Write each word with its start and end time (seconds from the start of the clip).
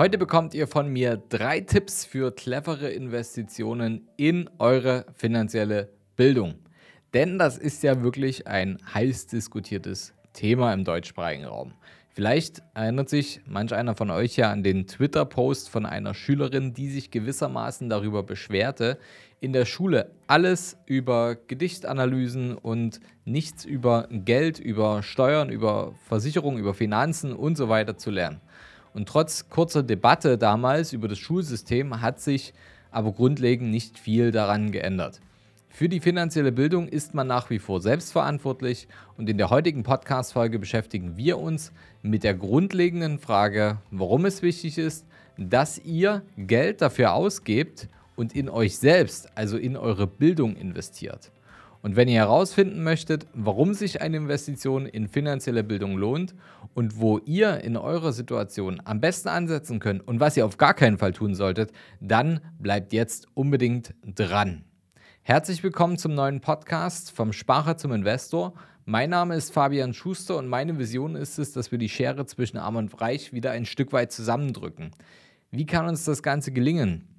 Heute 0.00 0.16
bekommt 0.16 0.54
ihr 0.54 0.66
von 0.66 0.88
mir 0.88 1.22
drei 1.28 1.60
Tipps 1.60 2.06
für 2.06 2.32
clevere 2.34 2.88
Investitionen 2.88 4.08
in 4.16 4.48
eure 4.58 5.04
finanzielle 5.14 5.90
Bildung. 6.16 6.54
Denn 7.12 7.38
das 7.38 7.58
ist 7.58 7.82
ja 7.82 8.02
wirklich 8.02 8.46
ein 8.46 8.78
heiß 8.94 9.26
diskutiertes 9.26 10.14
Thema 10.32 10.72
im 10.72 10.84
deutschsprachigen 10.84 11.44
Raum. 11.44 11.74
Vielleicht 12.08 12.62
erinnert 12.72 13.10
sich 13.10 13.42
manch 13.44 13.74
einer 13.74 13.94
von 13.94 14.10
euch 14.10 14.36
ja 14.36 14.50
an 14.50 14.62
den 14.62 14.86
Twitter-Post 14.86 15.68
von 15.68 15.84
einer 15.84 16.14
Schülerin, 16.14 16.72
die 16.72 16.88
sich 16.88 17.10
gewissermaßen 17.10 17.90
darüber 17.90 18.22
beschwerte, 18.22 18.98
in 19.38 19.52
der 19.52 19.66
Schule 19.66 20.12
alles 20.26 20.78
über 20.86 21.34
Gedichtanalysen 21.34 22.56
und 22.56 23.00
nichts 23.26 23.66
über 23.66 24.08
Geld, 24.10 24.60
über 24.60 25.02
Steuern, 25.02 25.50
über 25.50 25.92
Versicherung, 26.08 26.56
über 26.56 26.72
Finanzen 26.72 27.34
und 27.34 27.56
so 27.56 27.68
weiter 27.68 27.98
zu 27.98 28.10
lernen. 28.10 28.40
Und 28.94 29.08
trotz 29.08 29.48
kurzer 29.48 29.82
Debatte 29.82 30.36
damals 30.36 30.92
über 30.92 31.08
das 31.08 31.18
Schulsystem 31.18 32.00
hat 32.00 32.20
sich 32.20 32.52
aber 32.90 33.12
grundlegend 33.12 33.70
nicht 33.70 33.98
viel 33.98 34.32
daran 34.32 34.72
geändert. 34.72 35.20
Für 35.68 35.88
die 35.88 36.00
finanzielle 36.00 36.50
Bildung 36.50 36.88
ist 36.88 37.14
man 37.14 37.28
nach 37.28 37.48
wie 37.48 37.60
vor 37.60 37.80
selbstverantwortlich 37.80 38.88
und 39.16 39.30
in 39.30 39.38
der 39.38 39.50
heutigen 39.50 39.84
Podcast-Folge 39.84 40.58
beschäftigen 40.58 41.16
wir 41.16 41.38
uns 41.38 41.72
mit 42.02 42.24
der 42.24 42.34
grundlegenden 42.34 43.20
Frage, 43.20 43.78
warum 43.92 44.24
es 44.24 44.42
wichtig 44.42 44.78
ist, 44.78 45.06
dass 45.38 45.78
ihr 45.78 46.22
Geld 46.36 46.82
dafür 46.82 47.14
ausgebt 47.14 47.88
und 48.16 48.34
in 48.34 48.48
euch 48.50 48.78
selbst, 48.78 49.30
also 49.36 49.56
in 49.56 49.76
eure 49.76 50.06
Bildung 50.06 50.56
investiert. 50.56 51.30
Und 51.82 51.96
wenn 51.96 52.08
ihr 52.08 52.20
herausfinden 52.20 52.82
möchtet, 52.82 53.26
warum 53.32 53.72
sich 53.72 54.02
eine 54.02 54.18
Investition 54.18 54.84
in 54.84 55.08
finanzielle 55.08 55.64
Bildung 55.64 55.96
lohnt 55.96 56.34
und 56.74 57.00
wo 57.00 57.18
ihr 57.18 57.60
in 57.64 57.76
eurer 57.76 58.12
Situation 58.12 58.82
am 58.84 59.00
besten 59.00 59.28
ansetzen 59.28 59.78
könnt 59.78 60.06
und 60.06 60.20
was 60.20 60.36
ihr 60.36 60.44
auf 60.44 60.58
gar 60.58 60.74
keinen 60.74 60.98
Fall 60.98 61.12
tun 61.12 61.34
solltet, 61.34 61.72
dann 62.00 62.40
bleibt 62.58 62.92
jetzt 62.92 63.28
unbedingt 63.32 63.94
dran. 64.04 64.64
Herzlich 65.22 65.62
willkommen 65.62 65.96
zum 65.96 66.14
neuen 66.14 66.40
Podcast 66.40 67.12
vom 67.12 67.32
Sparer 67.32 67.78
zum 67.78 67.92
Investor. 67.92 68.52
Mein 68.84 69.08
Name 69.10 69.36
ist 69.36 69.52
Fabian 69.52 69.94
Schuster 69.94 70.36
und 70.36 70.48
meine 70.48 70.78
Vision 70.78 71.16
ist 71.16 71.38
es, 71.38 71.52
dass 71.52 71.70
wir 71.70 71.78
die 71.78 71.88
Schere 71.88 72.26
zwischen 72.26 72.58
Arm 72.58 72.76
und 72.76 73.00
Reich 73.00 73.32
wieder 73.32 73.52
ein 73.52 73.64
Stück 73.64 73.92
weit 73.94 74.12
zusammendrücken. 74.12 74.90
Wie 75.50 75.64
kann 75.64 75.86
uns 75.86 76.04
das 76.04 76.22
Ganze 76.22 76.52
gelingen? 76.52 77.09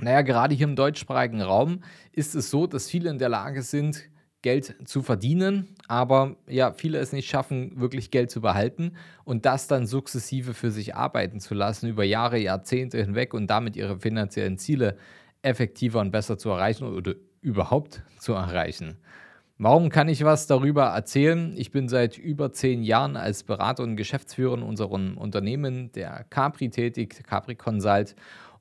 Naja, 0.00 0.22
gerade 0.22 0.54
hier 0.54 0.66
im 0.66 0.76
deutschsprachigen 0.76 1.42
Raum 1.42 1.82
ist 2.12 2.34
es 2.34 2.50
so, 2.50 2.66
dass 2.66 2.88
viele 2.88 3.10
in 3.10 3.18
der 3.18 3.28
Lage 3.28 3.62
sind, 3.62 4.08
Geld 4.42 4.88
zu 4.88 5.02
verdienen, 5.02 5.68
aber 5.86 6.36
ja, 6.46 6.72
viele 6.72 6.98
es 6.98 7.12
nicht 7.12 7.28
schaffen, 7.28 7.78
wirklich 7.78 8.10
Geld 8.10 8.30
zu 8.30 8.40
behalten 8.40 8.92
und 9.24 9.44
das 9.44 9.66
dann 9.66 9.86
sukzessive 9.86 10.54
für 10.54 10.70
sich 10.70 10.94
arbeiten 10.94 11.40
zu 11.40 11.52
lassen, 11.54 11.88
über 11.88 12.04
Jahre, 12.04 12.38
Jahrzehnte 12.38 12.98
hinweg 12.98 13.34
und 13.34 13.48
damit 13.48 13.76
ihre 13.76 13.98
finanziellen 13.98 14.56
Ziele 14.56 14.96
effektiver 15.42 16.00
und 16.00 16.10
besser 16.10 16.38
zu 16.38 16.48
erreichen 16.48 16.84
oder 16.84 17.14
überhaupt 17.42 18.02
zu 18.18 18.32
erreichen. 18.32 18.96
Warum 19.58 19.90
kann 19.90 20.08
ich 20.08 20.24
was 20.24 20.46
darüber 20.46 20.84
erzählen? 20.84 21.52
Ich 21.54 21.70
bin 21.70 21.90
seit 21.90 22.16
über 22.16 22.50
zehn 22.50 22.82
Jahren 22.82 23.16
als 23.18 23.42
Berater 23.42 23.82
und 23.82 23.96
Geschäftsführer 23.96 24.54
in 24.54 24.62
unserem 24.62 25.18
Unternehmen, 25.18 25.92
der 25.92 26.24
Capri, 26.30 26.70
tätig, 26.70 27.22
Capri 27.26 27.56
Consult 27.56 28.16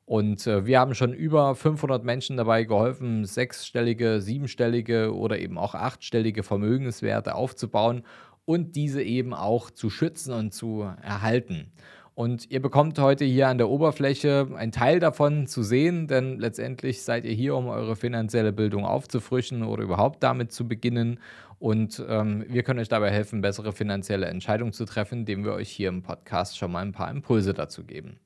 und 0.09 0.47
äh, 0.47 0.65
wir 0.65 0.79
haben 0.79 0.95
schon 0.95 1.13
über 1.13 1.53
500 1.53 2.03
Menschen 2.03 2.35
dabei 2.35 2.63
geholfen, 2.63 3.25
sechsstellige, 3.25 4.21
siebenstellige 4.21 5.15
oder 5.15 5.37
eben 5.37 5.59
auch 5.59 5.75
achtstellige 5.75 6.41
Vermögenswerte 6.41 7.35
aufzubauen 7.35 8.01
und 8.43 8.75
diese 8.75 9.03
eben 9.03 9.35
auch 9.35 9.69
zu 9.69 9.91
schützen 9.91 10.33
und 10.33 10.51
zu 10.51 10.81
erhalten. 11.03 11.71
Und 12.15 12.49
ihr 12.49 12.59
bekommt 12.59 12.97
heute 12.97 13.23
hier 13.23 13.49
an 13.49 13.59
der 13.59 13.69
Oberfläche 13.69 14.47
einen 14.55 14.71
Teil 14.71 14.99
davon 14.99 15.45
zu 15.45 15.61
sehen, 15.61 16.07
denn 16.07 16.39
letztendlich 16.39 17.03
seid 17.03 17.23
ihr 17.23 17.33
hier, 17.33 17.55
um 17.55 17.67
eure 17.67 17.95
finanzielle 17.95 18.51
Bildung 18.51 18.85
aufzufrischen 18.85 19.61
oder 19.61 19.83
überhaupt 19.83 20.23
damit 20.23 20.51
zu 20.51 20.67
beginnen. 20.67 21.19
Und 21.59 22.03
ähm, 22.09 22.45
wir 22.47 22.63
können 22.63 22.79
euch 22.79 22.89
dabei 22.89 23.11
helfen, 23.11 23.41
bessere 23.41 23.73
finanzielle 23.73 24.25
Entscheidungen 24.25 24.73
zu 24.73 24.85
treffen, 24.85 25.19
indem 25.19 25.45
wir 25.45 25.53
euch 25.53 25.69
hier 25.69 25.89
im 25.89 26.01
Podcast 26.01 26.57
schon 26.57 26.71
mal 26.71 26.81
ein 26.81 26.93
paar 26.93 27.11
Impulse 27.11 27.53
dazu 27.53 27.83
geben 27.83 28.19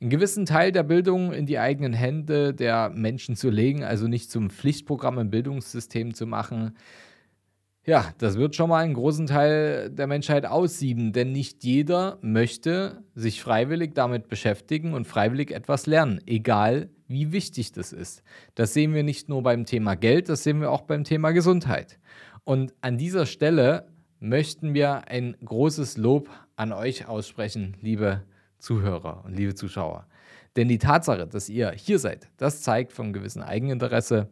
einen 0.00 0.10
gewissen 0.10 0.46
Teil 0.46 0.72
der 0.72 0.84
Bildung 0.84 1.32
in 1.32 1.46
die 1.46 1.58
eigenen 1.58 1.92
Hände 1.92 2.54
der 2.54 2.90
Menschen 2.90 3.36
zu 3.36 3.50
legen, 3.50 3.82
also 3.82 4.06
nicht 4.06 4.30
zum 4.30 4.50
Pflichtprogramm 4.50 5.18
im 5.18 5.30
Bildungssystem 5.30 6.14
zu 6.14 6.26
machen. 6.26 6.76
Ja, 7.84 8.12
das 8.18 8.36
wird 8.36 8.54
schon 8.54 8.68
mal 8.68 8.84
einen 8.84 8.94
großen 8.94 9.26
Teil 9.26 9.90
der 9.90 10.06
Menschheit 10.06 10.44
aussieben, 10.44 11.12
denn 11.12 11.32
nicht 11.32 11.64
jeder 11.64 12.18
möchte 12.20 13.02
sich 13.14 13.42
freiwillig 13.42 13.94
damit 13.94 14.28
beschäftigen 14.28 14.92
und 14.92 15.06
freiwillig 15.06 15.50
etwas 15.50 15.86
lernen, 15.86 16.20
egal 16.26 16.90
wie 17.06 17.32
wichtig 17.32 17.72
das 17.72 17.92
ist. 17.92 18.22
Das 18.54 18.74
sehen 18.74 18.92
wir 18.92 19.02
nicht 19.02 19.28
nur 19.30 19.42
beim 19.42 19.64
Thema 19.64 19.94
Geld, 19.94 20.28
das 20.28 20.44
sehen 20.44 20.60
wir 20.60 20.70
auch 20.70 20.82
beim 20.82 21.04
Thema 21.04 21.30
Gesundheit. 21.30 21.98
Und 22.44 22.74
an 22.82 22.98
dieser 22.98 23.24
Stelle 23.24 23.88
möchten 24.20 24.74
wir 24.74 25.08
ein 25.08 25.36
großes 25.42 25.96
Lob 25.96 26.28
an 26.56 26.72
euch 26.72 27.08
aussprechen, 27.08 27.76
liebe 27.80 28.22
Zuhörer 28.58 29.24
und 29.24 29.34
liebe 29.34 29.54
Zuschauer. 29.54 30.06
Denn 30.56 30.68
die 30.68 30.78
Tatsache, 30.78 31.26
dass 31.26 31.48
ihr 31.48 31.70
hier 31.72 31.98
seid, 31.98 32.28
das 32.36 32.62
zeigt 32.62 32.92
vom 32.92 33.12
gewissen 33.12 33.42
Eigeninteresse, 33.42 34.28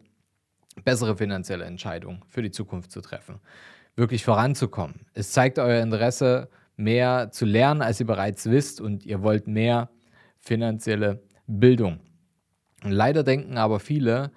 bessere 0.85 1.17
finanzielle 1.17 1.65
Entscheidungen 1.65 2.23
für 2.29 2.43
die 2.43 2.51
Zukunft 2.51 2.91
zu 2.91 3.01
treffen, 3.01 3.41
wirklich 3.95 4.25
voranzukommen. 4.25 5.07
Es 5.15 5.33
zeigt 5.33 5.59
euer 5.59 5.83
Interesse, 5.83 6.49
mehr 6.77 7.31
zu 7.31 7.45
lernen, 7.47 7.83
als 7.83 8.01
ihr 8.01 8.07
bereits 8.07 8.51
wisst 8.51 8.81
und 8.81 9.07
ihr 9.07 9.23
wollt 9.23 9.47
mehr 9.47 9.89
finanzielle 10.39 11.23
Bildung. 11.47 12.01
Und 12.85 12.93
leider 12.93 13.23
denken 13.23 13.57
aber 13.57 13.81
viele, 13.81 14.31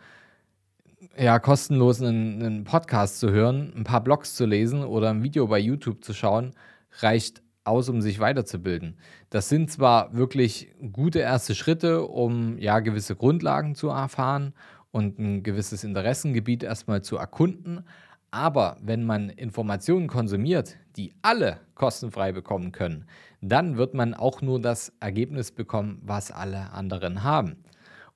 ja, 1.18 1.40
kostenlos 1.40 2.02
einen, 2.02 2.42
einen 2.42 2.64
Podcast 2.64 3.20
zu 3.20 3.32
hören, 3.32 3.74
ein 3.76 3.84
paar 3.84 4.04
Blogs 4.04 4.36
zu 4.36 4.46
lesen 4.46 4.84
oder 4.84 5.10
ein 5.10 5.24
Video 5.24 5.48
bei 5.48 5.60
YouTube 5.60 6.04
zu 6.04 6.14
schauen, 6.14 6.54
reicht 7.00 7.42
aus, 7.64 7.90
um 7.90 8.02
sich 8.02 8.20
weiterzubilden. 8.20 8.97
Das 9.30 9.50
sind 9.50 9.72
zwar 9.72 10.14
wirklich 10.16 10.74
gute 10.92 11.20
erste 11.20 11.56
Schritte, 11.56 12.06
um 12.06 12.58
ja 12.58 12.80
gewisse 12.80 13.16
Grundlagen 13.16 13.75
zu 13.75 13.90
erfahren 13.90 14.53
und 14.92 15.20
ein 15.20 15.44
gewisses 15.44 15.84
Interessengebiet 15.84 16.64
erstmal 16.64 17.02
zu 17.02 17.18
erkunden, 17.18 17.84
aber 18.31 18.78
wenn 18.81 19.06
man 19.06 19.30
Informationen 19.30 20.08
konsumiert, 20.08 20.78
die 20.98 21.14
alle 21.22 21.59
kostenfrei 21.75 22.31
bekommen 22.31 22.72
können, 22.72 23.06
dann 23.42 23.78
wird 23.78 23.94
man 23.94 24.14
auch 24.14 24.42
nur 24.42 24.62
das 24.62 24.94
Ergebnis 25.00 25.52
bekommen, 25.52 26.00
was 26.03 26.31
alle 26.31 26.72
anderen 26.72 27.24
haben. 27.24 27.64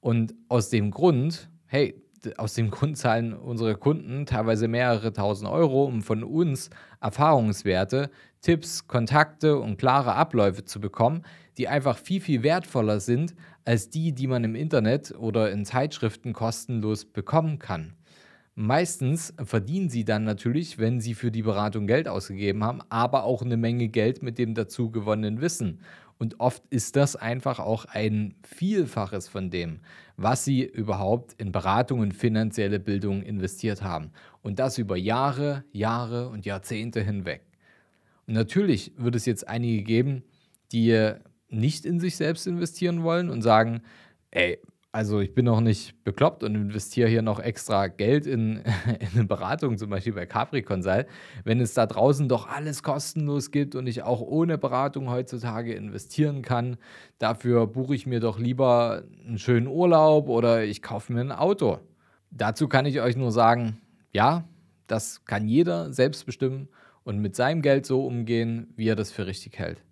Und 0.01 0.35
aus 0.49 0.69
dem 0.69 0.91
Grund, 0.91 1.49
hey, 1.65 2.02
aus 2.37 2.53
dem 2.53 2.71
Grund 2.71 2.97
zahlen 2.97 3.33
unsere 3.33 3.75
Kunden 3.75 4.25
teilweise 4.25 4.67
mehrere 4.67 5.13
tausend 5.13 5.49
Euro, 5.49 5.85
um 5.85 6.01
von 6.01 6.23
uns 6.23 6.69
Erfahrungswerte, 7.01 8.09
Tipps, 8.41 8.87
Kontakte 8.87 9.57
und 9.57 9.77
klare 9.77 10.15
Abläufe 10.15 10.65
zu 10.65 10.79
bekommen, 10.79 11.23
die 11.57 11.67
einfach 11.67 11.97
viel, 11.97 12.21
viel 12.21 12.43
wertvoller 12.43 12.99
sind 12.99 13.35
als 13.65 13.89
die, 13.89 14.13
die 14.13 14.27
man 14.27 14.43
im 14.43 14.55
Internet 14.55 15.13
oder 15.17 15.51
in 15.51 15.65
Zeitschriften 15.65 16.33
kostenlos 16.33 17.05
bekommen 17.05 17.59
kann. 17.59 17.93
Meistens 18.55 19.33
verdienen 19.43 19.89
sie 19.89 20.05
dann 20.05 20.25
natürlich, 20.25 20.77
wenn 20.77 21.01
sie 21.01 21.15
für 21.15 21.31
die 21.31 21.41
Beratung 21.41 21.87
Geld 21.87 22.07
ausgegeben 22.07 22.63
haben, 22.63 22.81
aber 22.89 23.23
auch 23.23 23.41
eine 23.41 23.57
Menge 23.57 23.87
Geld 23.87 24.21
mit 24.21 24.37
dem 24.37 24.53
dazu 24.53 24.91
gewonnenen 24.91 25.41
Wissen. 25.41 25.79
Und 26.19 26.39
oft 26.39 26.63
ist 26.69 26.95
das 26.95 27.15
einfach 27.15 27.59
auch 27.59 27.85
ein 27.85 28.35
Vielfaches 28.43 29.27
von 29.27 29.49
dem, 29.49 29.79
was 30.17 30.45
sie 30.45 30.63
überhaupt 30.63 31.33
in 31.41 31.51
Beratung 31.51 31.99
und 31.99 32.13
finanzielle 32.13 32.79
Bildung 32.79 33.23
investiert 33.23 33.81
haben. 33.81 34.11
Und 34.43 34.59
das 34.59 34.77
über 34.77 34.97
Jahre, 34.97 35.63
Jahre 35.71 36.29
und 36.29 36.45
Jahrzehnte 36.45 37.01
hinweg. 37.01 37.41
Und 38.27 38.35
natürlich 38.35 38.93
wird 38.97 39.15
es 39.15 39.25
jetzt 39.25 39.47
einige 39.47 39.81
geben, 39.81 40.23
die 40.71 41.13
nicht 41.49 41.85
in 41.85 41.99
sich 41.99 42.15
selbst 42.15 42.45
investieren 42.45 43.03
wollen 43.03 43.29
und 43.29 43.41
sagen, 43.41 43.81
ey, 44.29 44.59
also 44.93 45.21
ich 45.21 45.33
bin 45.33 45.45
noch 45.45 45.59
nicht 45.59 46.03
bekloppt 46.03 46.43
und 46.43 46.53
investiere 46.53 47.09
hier 47.09 47.23
noch 47.23 47.39
extra 47.39 47.87
Geld 47.87 48.27
in, 48.27 48.57
in 48.99 49.07
eine 49.15 49.25
Beratung, 49.25 49.79
zum 49.79 49.89
Beispiel 49.89 50.13
bei 50.13 50.27
Capri 50.27 50.61
Consult, 50.61 51.07
wenn 51.43 51.59
es 51.59 51.73
da 51.73 51.87
draußen 51.87 52.29
doch 52.29 52.47
alles 52.47 52.83
kostenlos 52.83 53.49
gibt 53.49 53.73
und 53.73 53.87
ich 53.87 54.03
auch 54.03 54.21
ohne 54.21 54.59
Beratung 54.59 55.09
heutzutage 55.09 55.73
investieren 55.73 56.43
kann. 56.43 56.77
Dafür 57.17 57.65
buche 57.65 57.95
ich 57.95 58.05
mir 58.05 58.19
doch 58.19 58.37
lieber 58.37 59.01
einen 59.25 59.39
schönen 59.39 59.65
Urlaub 59.65 60.29
oder 60.29 60.63
ich 60.63 60.83
kaufe 60.83 61.11
mir 61.11 61.21
ein 61.21 61.31
Auto. 61.31 61.79
Dazu 62.29 62.67
kann 62.67 62.85
ich 62.85 63.01
euch 63.01 63.17
nur 63.17 63.31
sagen, 63.31 63.81
ja, 64.11 64.47
das 64.85 65.25
kann 65.25 65.47
jeder 65.47 65.91
selbst 65.91 66.23
bestimmen 66.27 66.67
und 67.03 67.17
mit 67.17 67.35
seinem 67.35 67.63
Geld 67.63 67.87
so 67.87 68.05
umgehen, 68.05 68.71
wie 68.75 68.89
er 68.89 68.95
das 68.95 69.11
für 69.11 69.25
richtig 69.25 69.57
hält. 69.57 69.83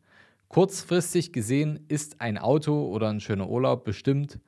Kurzfristig 0.47 1.33
gesehen 1.33 1.85
ist 1.87 2.21
ein 2.21 2.37
Auto 2.37 2.85
oder 2.85 3.09
ein 3.09 3.19
schöner 3.19 3.49
Urlaub 3.49 3.83
bestimmt 3.83 4.39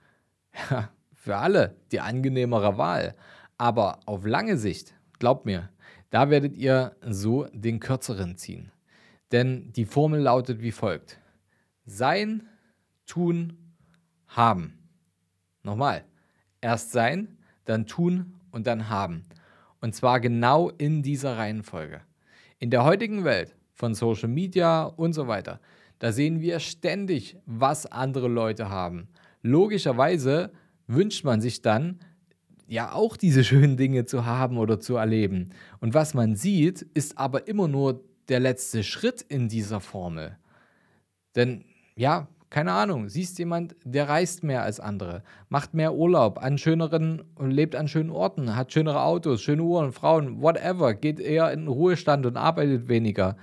ja, 0.69 0.89
für 1.13 1.37
alle 1.37 1.75
die 1.91 1.99
angenehmere 1.99 2.77
Wahl. 2.77 3.15
Aber 3.57 3.99
auf 4.05 4.25
lange 4.25 4.57
Sicht, 4.57 4.93
glaubt 5.19 5.45
mir, 5.45 5.69
da 6.09 6.29
werdet 6.29 6.55
ihr 6.55 6.95
so 7.01 7.47
den 7.53 7.79
kürzeren 7.79 8.37
ziehen. 8.37 8.71
Denn 9.31 9.71
die 9.73 9.85
Formel 9.85 10.21
lautet 10.21 10.61
wie 10.61 10.71
folgt. 10.71 11.19
Sein, 11.85 12.47
tun, 13.05 13.57
haben. 14.27 14.77
Nochmal. 15.63 16.03
Erst 16.61 16.91
sein, 16.91 17.37
dann 17.65 17.87
tun 17.87 18.33
und 18.51 18.67
dann 18.67 18.89
haben. 18.89 19.23
Und 19.81 19.95
zwar 19.95 20.19
genau 20.19 20.69
in 20.69 21.03
dieser 21.03 21.37
Reihenfolge. 21.37 22.01
In 22.59 22.69
der 22.69 22.83
heutigen 22.83 23.23
Welt 23.23 23.55
von 23.73 23.95
Social 23.95 24.29
Media 24.29 24.83
und 24.83 25.13
so 25.13 25.27
weiter, 25.27 25.59
da 25.99 26.11
sehen 26.11 26.41
wir 26.41 26.59
ständig, 26.59 27.37
was 27.45 27.85
andere 27.85 28.27
Leute 28.27 28.69
haben. 28.69 29.07
Logischerweise 29.43 30.51
wünscht 30.87 31.23
man 31.23 31.41
sich 31.41 31.61
dann, 31.61 31.99
ja 32.65 32.93
auch 32.93 33.17
diese 33.17 33.43
schönen 33.43 33.77
Dinge 33.77 34.05
zu 34.05 34.25
haben 34.25 34.57
oder 34.57 34.79
zu 34.79 34.95
erleben. 34.95 35.51
Und 35.79 35.93
was 35.93 36.13
man 36.13 36.35
sieht, 36.35 36.81
ist 36.81 37.17
aber 37.17 37.47
immer 37.47 37.67
nur 37.67 38.03
der 38.29 38.39
letzte 38.39 38.83
Schritt 38.83 39.21
in 39.21 39.49
dieser 39.49 39.79
Formel. 39.79 40.37
Denn 41.35 41.65
ja, 41.95 42.27
keine 42.49 42.73
Ahnung, 42.73 43.09
siehst 43.09 43.39
jemand, 43.39 43.75
der 43.83 44.07
reist 44.07 44.43
mehr 44.43 44.61
als 44.61 44.79
andere, 44.79 45.23
macht 45.49 45.73
mehr 45.73 45.95
Urlaub 45.95 46.37
an 46.41 46.59
schöneren 46.59 47.23
und 47.35 47.49
lebt 47.49 47.75
an 47.75 47.87
schönen 47.87 48.11
Orten, 48.11 48.55
hat 48.55 48.71
schönere 48.71 49.01
Autos, 49.01 49.41
schöne 49.41 49.63
Uhren, 49.63 49.91
Frauen, 49.91 50.41
whatever, 50.41 50.93
geht 50.93 51.19
eher 51.19 51.51
in 51.51 51.61
den 51.61 51.67
Ruhestand 51.67 52.25
und 52.27 52.37
arbeitet 52.37 52.87
weniger. 52.87 53.37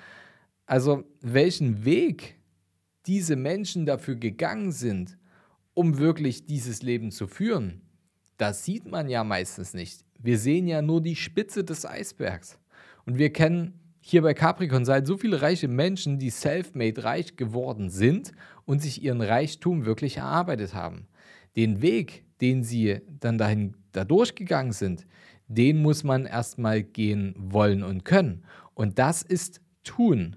Also 0.65 1.03
welchen 1.21 1.85
Weg 1.85 2.39
diese 3.07 3.35
Menschen 3.35 3.85
dafür 3.85 4.15
gegangen 4.15 4.71
sind, 4.71 5.19
um 5.81 5.97
wirklich 5.97 6.45
dieses 6.45 6.83
Leben 6.83 7.11
zu 7.11 7.27
führen, 7.27 7.81
das 8.37 8.67
sieht 8.67 8.87
man 8.87 9.09
ja 9.09 9.25
meistens 9.25 9.73
nicht. 9.73 10.05
Wir 10.19 10.39
sehen 10.39 10.67
ja 10.67 10.83
nur 10.83 11.01
die 11.01 11.17
Spitze 11.17 11.65
des 11.65 11.87
Eisbergs. 11.87 12.59
Und 13.07 13.17
wir 13.17 13.33
kennen 13.33 13.81
hier 14.03 14.21
bei 14.21 14.35
Capricorn 14.35 14.85
seid 14.85 15.07
so 15.07 15.17
viele 15.17 15.41
reiche 15.41 15.69
Menschen, 15.69 16.19
die 16.19 16.29
self-made 16.29 17.03
reich 17.03 17.37
geworden 17.37 17.89
sind 17.89 18.33
und 18.67 18.83
sich 18.83 19.03
ihren 19.03 19.23
Reichtum 19.23 19.87
wirklich 19.87 20.19
erarbeitet 20.19 20.75
haben. 20.75 21.07
Den 21.57 21.81
Weg, 21.81 22.25
den 22.43 22.63
sie 22.63 23.01
dann 23.19 23.39
dahin 23.39 23.75
da 23.93 24.05
durchgegangen 24.05 24.73
sind, 24.73 25.07
den 25.49 25.81
muss 25.81 26.05
man 26.05 26.27
erstmal 26.27 26.83
gehen 26.83 27.35
wollen 27.39 27.83
und 27.83 28.05
können. 28.05 28.45
Und 28.75 28.99
das 28.99 29.23
ist 29.23 29.63
tun. 29.83 30.37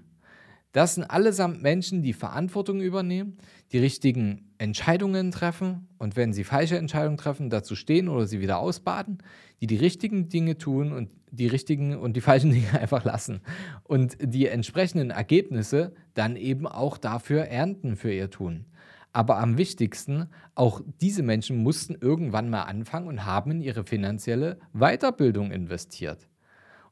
Das 0.74 0.96
sind 0.96 1.04
allesamt 1.04 1.62
Menschen, 1.62 2.02
die 2.02 2.12
Verantwortung 2.12 2.80
übernehmen, 2.80 3.38
die 3.70 3.78
richtigen 3.78 4.50
Entscheidungen 4.58 5.30
treffen 5.30 5.86
und 5.98 6.16
wenn 6.16 6.32
sie 6.32 6.42
falsche 6.42 6.76
Entscheidungen 6.76 7.16
treffen, 7.16 7.48
dazu 7.48 7.76
stehen 7.76 8.08
oder 8.08 8.26
sie 8.26 8.40
wieder 8.40 8.58
ausbaden, 8.58 9.18
die 9.60 9.68
die 9.68 9.76
richtigen 9.76 10.28
Dinge 10.28 10.58
tun 10.58 10.92
und 10.92 11.10
die 11.30 11.46
richtigen 11.46 11.96
und 11.96 12.16
die 12.16 12.20
falschen 12.20 12.50
Dinge 12.52 12.72
einfach 12.72 13.04
lassen 13.04 13.40
und 13.84 14.16
die 14.20 14.48
entsprechenden 14.48 15.10
Ergebnisse 15.10 15.94
dann 16.14 16.34
eben 16.34 16.66
auch 16.66 16.98
dafür 16.98 17.44
ernten 17.44 17.94
für 17.94 18.12
ihr 18.12 18.30
Tun. 18.30 18.64
Aber 19.12 19.38
am 19.38 19.56
wichtigsten, 19.56 20.26
auch 20.56 20.80
diese 21.00 21.22
Menschen 21.22 21.58
mussten 21.58 21.94
irgendwann 22.00 22.50
mal 22.50 22.64
anfangen 22.64 23.06
und 23.06 23.24
haben 23.24 23.52
in 23.52 23.60
ihre 23.60 23.84
finanzielle 23.84 24.58
Weiterbildung 24.72 25.52
investiert. 25.52 26.26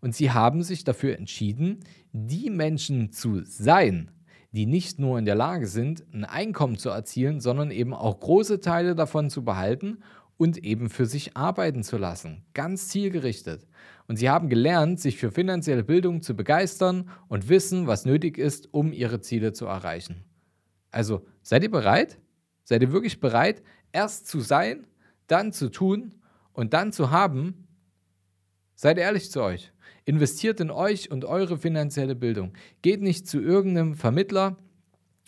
Und 0.02 0.16
sie 0.16 0.32
haben 0.32 0.62
sich 0.64 0.82
dafür 0.82 1.16
entschieden, 1.16 1.80
die 2.12 2.50
Menschen 2.50 3.12
zu 3.12 3.42
sein, 3.44 4.10
die 4.50 4.66
nicht 4.66 4.98
nur 4.98 5.18
in 5.18 5.24
der 5.24 5.36
Lage 5.36 5.68
sind, 5.68 6.04
ein 6.12 6.24
Einkommen 6.24 6.76
zu 6.76 6.90
erzielen, 6.90 7.40
sondern 7.40 7.70
eben 7.70 7.94
auch 7.94 8.18
große 8.18 8.60
Teile 8.60 8.96
davon 8.96 9.30
zu 9.30 9.44
behalten 9.44 9.98
und 10.36 10.58
eben 10.58 10.90
für 10.90 11.06
sich 11.06 11.36
arbeiten 11.36 11.84
zu 11.84 11.98
lassen. 11.98 12.44
Ganz 12.52 12.88
zielgerichtet. 12.88 13.68
Und 14.08 14.16
sie 14.16 14.28
haben 14.28 14.48
gelernt, 14.48 14.98
sich 14.98 15.18
für 15.18 15.30
finanzielle 15.30 15.84
Bildung 15.84 16.20
zu 16.20 16.34
begeistern 16.34 17.08
und 17.28 17.48
wissen, 17.48 17.86
was 17.86 18.04
nötig 18.04 18.38
ist, 18.38 18.74
um 18.74 18.92
ihre 18.92 19.20
Ziele 19.20 19.52
zu 19.52 19.66
erreichen. 19.66 20.24
Also 20.90 21.24
seid 21.42 21.62
ihr 21.62 21.70
bereit? 21.70 22.18
Seid 22.64 22.82
ihr 22.82 22.92
wirklich 22.92 23.20
bereit, 23.20 23.62
erst 23.92 24.26
zu 24.26 24.40
sein, 24.40 24.86
dann 25.28 25.52
zu 25.52 25.68
tun 25.68 26.16
und 26.52 26.74
dann 26.74 26.92
zu 26.92 27.12
haben? 27.12 27.61
Seid 28.82 28.98
ehrlich 28.98 29.30
zu 29.30 29.42
euch. 29.44 29.70
Investiert 30.06 30.58
in 30.58 30.72
euch 30.72 31.08
und 31.08 31.24
eure 31.24 31.56
finanzielle 31.56 32.16
Bildung. 32.16 32.52
Geht 32.82 33.00
nicht 33.00 33.28
zu 33.28 33.40
irgendeinem 33.40 33.94
Vermittler 33.94 34.56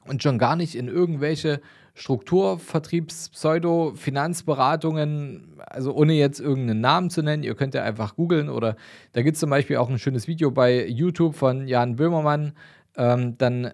und 0.09 0.25
schon 0.25 0.39
gar 0.39 0.56
nicht 0.56 0.75
in 0.75 0.89
irgendwelche 0.89 1.61
Strukturvertriebs-, 1.95 3.31
Pseudo-Finanzberatungen, 3.31 5.61
also 5.67 5.95
ohne 5.95 6.15
jetzt 6.15 6.41
irgendeinen 6.41 6.81
Namen 6.81 7.11
zu 7.11 7.23
nennen. 7.23 7.45
Ihr 7.45 7.55
könnt 7.55 7.75
ja 7.75 7.85
einfach 7.85 8.17
googeln 8.17 8.49
oder 8.49 8.75
da 9.12 9.23
gibt 9.23 9.37
es 9.37 9.41
zum 9.41 9.51
Beispiel 9.51 9.77
auch 9.77 9.89
ein 9.89 10.01
schönes 10.01 10.27
Video 10.27 10.51
bei 10.51 10.89
YouTube 10.89 11.37
von 11.37 11.69
Jan 11.69 11.95
Böhmermann. 11.95 12.55
Ähm, 12.97 13.39
dann, 13.39 13.73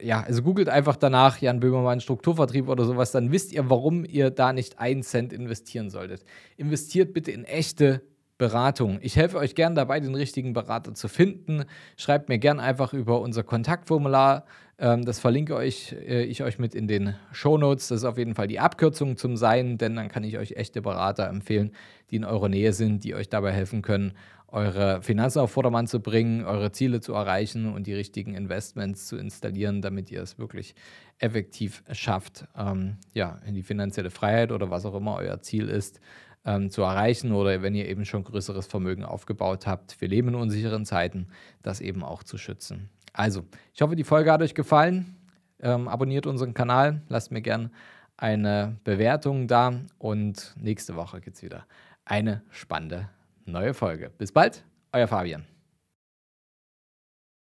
ja, 0.00 0.22
also 0.22 0.42
googelt 0.42 0.70
einfach 0.70 0.96
danach 0.96 1.42
Jan 1.42 1.60
Böhmermann 1.60 2.00
Strukturvertrieb 2.00 2.70
oder 2.70 2.86
sowas, 2.86 3.12
dann 3.12 3.32
wisst 3.32 3.52
ihr, 3.52 3.68
warum 3.68 4.06
ihr 4.06 4.30
da 4.30 4.54
nicht 4.54 4.78
einen 4.78 5.02
Cent 5.02 5.34
investieren 5.34 5.90
solltet. 5.90 6.24
Investiert 6.56 7.12
bitte 7.12 7.32
in 7.32 7.44
echte 7.44 8.00
Beratung. 8.40 9.00
Ich 9.02 9.16
helfe 9.16 9.36
euch 9.36 9.54
gern 9.54 9.74
dabei, 9.74 10.00
den 10.00 10.14
richtigen 10.14 10.54
Berater 10.54 10.94
zu 10.94 11.08
finden. 11.08 11.66
Schreibt 11.98 12.30
mir 12.30 12.38
gern 12.38 12.58
einfach 12.58 12.94
über 12.94 13.20
unser 13.20 13.42
Kontaktformular. 13.42 14.46
Ähm, 14.78 15.04
das 15.04 15.20
verlinke 15.20 15.54
euch, 15.54 15.92
äh, 15.92 16.24
ich 16.24 16.42
euch 16.42 16.58
mit 16.58 16.74
in 16.74 16.88
den 16.88 17.14
Show 17.32 17.58
Notes. 17.58 17.88
Das 17.88 17.98
ist 17.98 18.04
auf 18.04 18.16
jeden 18.16 18.34
Fall 18.34 18.46
die 18.46 18.58
Abkürzung 18.58 19.18
zum 19.18 19.36
Sein, 19.36 19.76
denn 19.76 19.94
dann 19.94 20.08
kann 20.08 20.24
ich 20.24 20.38
euch 20.38 20.52
echte 20.52 20.80
Berater 20.80 21.28
empfehlen, 21.28 21.72
die 22.10 22.16
in 22.16 22.24
eurer 22.24 22.48
Nähe 22.48 22.72
sind, 22.72 23.04
die 23.04 23.14
euch 23.14 23.28
dabei 23.28 23.52
helfen 23.52 23.82
können, 23.82 24.14
eure 24.48 25.02
Finanzen 25.02 25.40
auf 25.40 25.50
Vordermann 25.50 25.86
zu 25.86 26.00
bringen, 26.00 26.46
eure 26.46 26.72
Ziele 26.72 27.02
zu 27.02 27.12
erreichen 27.12 27.70
und 27.70 27.86
die 27.86 27.94
richtigen 27.94 28.34
Investments 28.34 29.06
zu 29.06 29.18
installieren, 29.18 29.82
damit 29.82 30.10
ihr 30.10 30.22
es 30.22 30.38
wirklich 30.38 30.74
effektiv 31.18 31.82
schafft, 31.92 32.46
ähm, 32.56 32.96
ja, 33.12 33.38
in 33.46 33.54
die 33.54 33.62
finanzielle 33.62 34.08
Freiheit 34.08 34.50
oder 34.50 34.70
was 34.70 34.86
auch 34.86 34.94
immer 34.94 35.16
euer 35.16 35.42
Ziel 35.42 35.68
ist, 35.68 36.00
ähm, 36.44 36.70
zu 36.70 36.82
erreichen 36.82 37.32
oder 37.32 37.62
wenn 37.62 37.74
ihr 37.74 37.88
eben 37.88 38.04
schon 38.04 38.24
größeres 38.24 38.66
Vermögen 38.66 39.04
aufgebaut 39.04 39.66
habt. 39.66 40.00
Wir 40.00 40.08
leben 40.08 40.28
in 40.28 40.34
unsicheren 40.34 40.84
Zeiten, 40.84 41.28
das 41.62 41.80
eben 41.80 42.02
auch 42.02 42.22
zu 42.22 42.38
schützen. 42.38 42.88
Also, 43.12 43.44
ich 43.74 43.82
hoffe, 43.82 43.96
die 43.96 44.04
Folge 44.04 44.32
hat 44.32 44.42
euch 44.42 44.54
gefallen. 44.54 45.16
Ähm, 45.62 45.88
abonniert 45.88 46.26
unseren 46.26 46.54
Kanal, 46.54 47.02
lasst 47.08 47.30
mir 47.32 47.42
gerne 47.42 47.70
eine 48.16 48.76
Bewertung 48.84 49.48
da 49.48 49.80
und 49.98 50.54
nächste 50.58 50.96
Woche 50.96 51.20
gibt 51.20 51.36
es 51.36 51.42
wieder 51.42 51.66
eine 52.04 52.42
spannende 52.50 53.08
neue 53.44 53.74
Folge. 53.74 54.10
Bis 54.16 54.32
bald, 54.32 54.64
euer 54.92 55.06
Fabian. 55.06 55.59